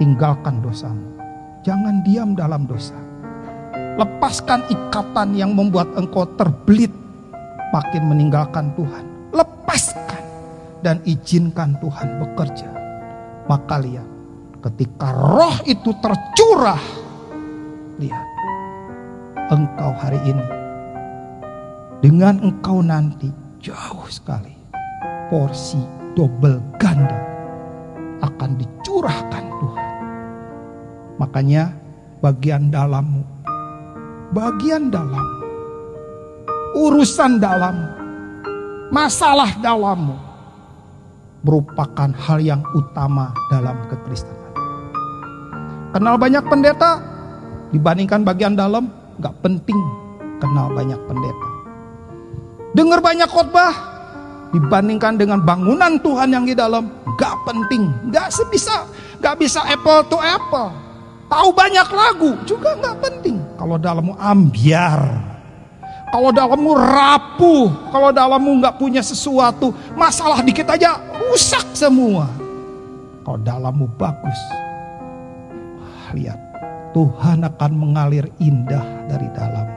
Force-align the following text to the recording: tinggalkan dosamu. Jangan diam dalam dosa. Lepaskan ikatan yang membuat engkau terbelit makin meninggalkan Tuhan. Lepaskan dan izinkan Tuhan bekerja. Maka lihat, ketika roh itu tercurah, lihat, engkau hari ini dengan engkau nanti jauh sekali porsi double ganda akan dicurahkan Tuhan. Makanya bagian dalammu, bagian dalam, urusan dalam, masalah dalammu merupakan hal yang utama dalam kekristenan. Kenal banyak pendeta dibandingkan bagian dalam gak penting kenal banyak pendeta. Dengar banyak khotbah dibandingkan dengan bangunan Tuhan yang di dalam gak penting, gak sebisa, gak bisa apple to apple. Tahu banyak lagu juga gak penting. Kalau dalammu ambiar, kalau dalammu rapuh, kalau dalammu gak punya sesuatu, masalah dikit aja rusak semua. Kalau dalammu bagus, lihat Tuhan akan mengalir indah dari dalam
tinggalkan 0.00 0.64
dosamu. 0.64 1.04
Jangan 1.60 2.00
diam 2.00 2.32
dalam 2.32 2.64
dosa. 2.64 2.96
Lepaskan 4.00 4.64
ikatan 4.72 5.36
yang 5.36 5.52
membuat 5.52 5.92
engkau 5.92 6.24
terbelit 6.40 6.90
makin 7.76 8.08
meninggalkan 8.08 8.72
Tuhan. 8.72 9.04
Lepaskan 9.36 10.24
dan 10.80 11.04
izinkan 11.04 11.76
Tuhan 11.84 12.16
bekerja. 12.24 12.70
Maka 13.44 13.76
lihat, 13.76 14.08
ketika 14.64 15.12
roh 15.12 15.60
itu 15.68 15.92
tercurah, 16.00 16.80
lihat, 18.00 18.26
engkau 19.52 19.92
hari 20.00 20.20
ini 20.24 20.46
dengan 22.00 22.40
engkau 22.40 22.80
nanti 22.80 23.28
jauh 23.60 24.08
sekali 24.08 24.56
porsi 25.28 25.82
double 26.16 26.62
ganda 26.80 27.20
akan 28.24 28.56
dicurahkan 28.56 29.44
Tuhan. 29.60 29.79
Makanya 31.20 31.76
bagian 32.24 32.72
dalammu, 32.72 33.20
bagian 34.32 34.88
dalam, 34.88 35.26
urusan 36.72 37.36
dalam, 37.36 37.76
masalah 38.88 39.52
dalammu 39.60 40.16
merupakan 41.44 42.08
hal 42.16 42.40
yang 42.40 42.64
utama 42.72 43.36
dalam 43.52 43.76
kekristenan. 43.92 44.52
Kenal 45.92 46.16
banyak 46.16 46.44
pendeta 46.48 47.00
dibandingkan 47.68 48.24
bagian 48.24 48.56
dalam 48.56 48.88
gak 49.20 49.36
penting 49.44 49.76
kenal 50.40 50.72
banyak 50.72 50.98
pendeta. 51.04 51.48
Dengar 52.72 53.04
banyak 53.04 53.28
khotbah 53.28 53.74
dibandingkan 54.56 55.20
dengan 55.20 55.44
bangunan 55.44 56.00
Tuhan 56.00 56.32
yang 56.32 56.44
di 56.48 56.56
dalam 56.56 56.88
gak 57.20 57.36
penting, 57.44 57.92
gak 58.08 58.32
sebisa, 58.32 58.88
gak 59.20 59.36
bisa 59.36 59.60
apple 59.68 60.00
to 60.08 60.16
apple. 60.16 60.89
Tahu 61.30 61.48
banyak 61.54 61.88
lagu 61.94 62.34
juga 62.42 62.74
gak 62.74 62.96
penting. 62.98 63.38
Kalau 63.54 63.78
dalammu 63.78 64.18
ambiar, 64.18 64.98
kalau 66.10 66.34
dalammu 66.34 66.74
rapuh, 66.74 67.70
kalau 67.94 68.10
dalammu 68.10 68.58
gak 68.58 68.82
punya 68.82 68.98
sesuatu, 68.98 69.70
masalah 69.94 70.42
dikit 70.42 70.66
aja 70.66 70.98
rusak 71.22 71.70
semua. 71.70 72.26
Kalau 73.22 73.38
dalammu 73.46 73.86
bagus, 73.94 74.40
lihat 76.18 76.42
Tuhan 76.90 77.46
akan 77.46 77.72
mengalir 77.78 78.26
indah 78.42 78.82
dari 79.06 79.30
dalam 79.30 79.69